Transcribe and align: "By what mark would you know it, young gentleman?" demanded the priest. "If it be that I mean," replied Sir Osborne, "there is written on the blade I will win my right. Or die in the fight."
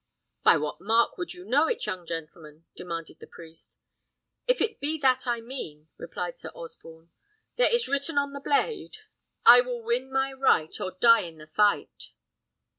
"By 0.43 0.57
what 0.57 0.81
mark 0.81 1.19
would 1.19 1.35
you 1.35 1.45
know 1.45 1.67
it, 1.67 1.85
young 1.85 2.07
gentleman?" 2.07 2.65
demanded 2.75 3.19
the 3.19 3.27
priest. 3.27 3.77
"If 4.47 4.59
it 4.59 4.79
be 4.79 4.97
that 4.97 5.27
I 5.27 5.41
mean," 5.41 5.89
replied 5.95 6.39
Sir 6.39 6.49
Osborne, 6.55 7.11
"there 7.55 7.71
is 7.71 7.87
written 7.87 8.17
on 8.17 8.33
the 8.33 8.39
blade 8.39 8.97
I 9.45 9.61
will 9.61 9.83
win 9.83 10.11
my 10.11 10.33
right. 10.33 10.75
Or 10.81 10.89
die 10.89 11.19
in 11.21 11.37
the 11.37 11.45
fight." 11.45 12.13